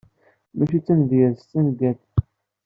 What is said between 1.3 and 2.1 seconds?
d tameggalt.